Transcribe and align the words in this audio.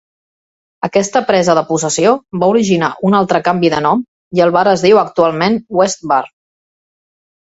Aquesta 0.85 1.19
presa 1.25 1.53
de 1.57 1.63
possessió 1.67 2.13
va 2.43 2.49
originar 2.53 2.89
un 3.09 3.17
altre 3.19 3.41
canvi 3.47 3.71
de 3.73 3.81
nom 3.89 4.01
i 4.39 4.41
el 4.47 4.55
bar 4.57 4.63
es 4.73 4.85
diu 4.87 5.01
actualment 5.03 5.59
"West 5.81 6.03
Bar". 6.13 6.21